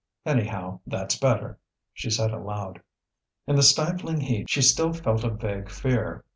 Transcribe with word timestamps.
"Anyhow, 0.25 0.79
that's 0.87 1.19
better," 1.19 1.59
she 1.93 2.09
said 2.09 2.31
aloud. 2.31 2.81
In 3.45 3.55
the 3.55 3.61
stifling 3.61 4.21
heat 4.21 4.49
she 4.49 4.63
still 4.63 4.93
felt 4.93 5.23
a 5.23 5.29
vague 5.29 5.69
fear. 5.69 6.25